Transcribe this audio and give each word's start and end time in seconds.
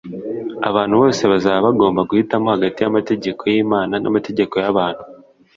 Abantu 0.69 0.93
bose 1.01 1.23
bazaba 1.31 1.61
bagomba 1.67 2.07
guhitamo 2.09 2.47
hagati 2.55 2.77
y'amategeko 2.81 3.41
y'Imana 3.53 3.93
n'amategeko 3.97 4.53
y'abantu. 4.63 5.03